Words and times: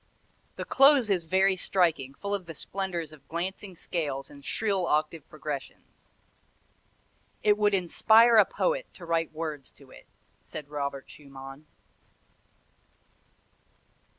The 0.55 0.65
close 0.65 1.11
is 1.11 1.25
very 1.25 1.55
striking, 1.55 2.15
full 2.15 2.33
of 2.33 2.47
the 2.47 2.55
splendors 2.55 3.13
of 3.13 3.27
glancing 3.27 3.75
scales 3.75 4.31
and 4.31 4.43
shrill 4.43 4.87
octave 4.87 5.29
progressions. 5.29 6.15
"It 7.43 7.55
would 7.55 7.75
inspire 7.75 8.37
a 8.37 8.45
poet 8.45 8.91
to 8.95 9.05
write 9.05 9.31
words 9.31 9.69
to 9.73 9.91
it," 9.91 10.07
said 10.43 10.69
Robert 10.69 11.07
Schumann. 11.07 11.67